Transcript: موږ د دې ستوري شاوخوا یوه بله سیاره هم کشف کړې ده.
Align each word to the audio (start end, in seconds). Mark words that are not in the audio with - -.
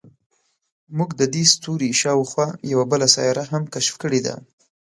موږ 0.97 1.09
د 1.19 1.21
دې 1.33 1.43
ستوري 1.53 1.89
شاوخوا 2.01 2.47
یوه 2.71 2.85
بله 2.91 3.07
سیاره 3.15 3.43
هم 3.51 3.63
کشف 3.73 3.95
کړې 4.03 4.19
ده. 4.25 4.35